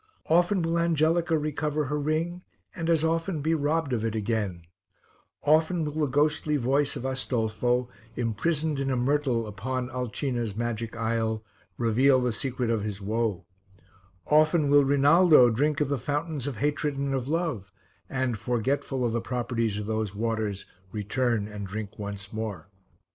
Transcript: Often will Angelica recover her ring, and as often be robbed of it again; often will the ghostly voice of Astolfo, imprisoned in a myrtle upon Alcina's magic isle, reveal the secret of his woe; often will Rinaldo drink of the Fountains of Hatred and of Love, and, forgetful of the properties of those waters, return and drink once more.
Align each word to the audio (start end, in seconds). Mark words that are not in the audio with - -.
Often 0.29 0.63
will 0.63 0.79
Angelica 0.79 1.37
recover 1.37 1.85
her 1.85 1.99
ring, 1.99 2.41
and 2.75 2.89
as 2.89 3.03
often 3.03 3.39
be 3.43 3.53
robbed 3.53 3.93
of 3.93 4.03
it 4.03 4.15
again; 4.15 4.63
often 5.43 5.85
will 5.85 5.93
the 5.93 6.07
ghostly 6.07 6.57
voice 6.57 6.95
of 6.95 7.05
Astolfo, 7.05 7.87
imprisoned 8.15 8.79
in 8.79 8.89
a 8.89 8.95
myrtle 8.97 9.45
upon 9.45 9.91
Alcina's 9.91 10.55
magic 10.55 10.95
isle, 10.95 11.43
reveal 11.77 12.19
the 12.19 12.31
secret 12.33 12.71
of 12.71 12.81
his 12.81 12.99
woe; 12.99 13.45
often 14.25 14.71
will 14.71 14.83
Rinaldo 14.83 15.51
drink 15.51 15.81
of 15.81 15.89
the 15.89 15.99
Fountains 15.99 16.47
of 16.47 16.57
Hatred 16.57 16.97
and 16.97 17.13
of 17.13 17.27
Love, 17.27 17.71
and, 18.09 18.39
forgetful 18.39 19.05
of 19.05 19.13
the 19.13 19.21
properties 19.21 19.77
of 19.77 19.85
those 19.85 20.15
waters, 20.15 20.65
return 20.91 21.47
and 21.47 21.67
drink 21.67 21.99
once 21.99 22.33
more. 22.33 22.69